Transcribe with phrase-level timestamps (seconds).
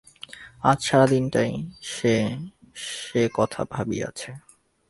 [0.63, 1.51] আজ সারা দিনটাই
[1.83, 2.13] সে
[2.85, 4.29] সে-কথা ভাবিয়াছে।